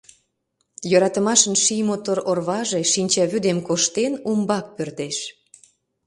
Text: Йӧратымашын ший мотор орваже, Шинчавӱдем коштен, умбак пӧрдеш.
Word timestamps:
Йӧратымашын 0.91 1.55
ший 1.63 1.83
мотор 1.89 2.17
орваже, 2.29 2.81
Шинчавӱдем 2.91 3.57
коштен, 3.67 4.13
умбак 4.29 4.65
пӧрдеш. 4.75 5.17